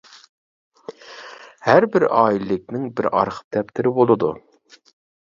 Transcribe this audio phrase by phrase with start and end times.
[1.67, 4.37] ھەر بىر ئائىلىلىكنىڭ بىر ئارخىپ دەپتىرى بولىدۇ.